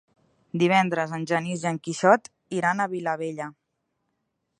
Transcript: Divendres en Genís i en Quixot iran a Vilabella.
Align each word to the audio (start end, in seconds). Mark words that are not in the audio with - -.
Divendres 0.61 1.11
en 1.17 1.27
Genís 1.31 1.65
i 1.65 1.69
en 1.71 1.77
Quixot 1.87 2.31
iran 2.61 2.81
a 2.81 2.89
Vilabella. 2.95 3.51